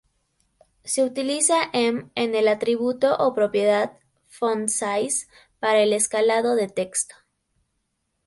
[0.83, 5.27] Se utiliza em en el atributo o propiedad "font-size"
[5.59, 7.13] para el escalado de texto.